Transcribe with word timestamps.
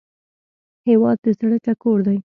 هیواد 0.87 1.17
د 1.23 1.27
زړه 1.39 1.57
ټکور 1.65 1.99
دی 2.07 2.17